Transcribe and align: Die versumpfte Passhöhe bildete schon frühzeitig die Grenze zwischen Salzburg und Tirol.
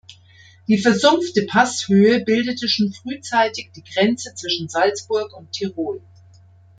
Die 0.67 0.79
versumpfte 0.79 1.43
Passhöhe 1.45 2.21
bildete 2.21 2.67
schon 2.67 2.91
frühzeitig 2.91 3.69
die 3.75 3.83
Grenze 3.83 4.33
zwischen 4.33 4.67
Salzburg 4.67 5.31
und 5.37 5.51
Tirol. 5.51 6.01